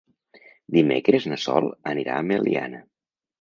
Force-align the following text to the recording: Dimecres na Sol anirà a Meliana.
Dimecres 0.77 1.27
na 1.31 1.37
Sol 1.43 1.69
anirà 1.93 2.17
a 2.17 2.25
Meliana. 2.31 2.81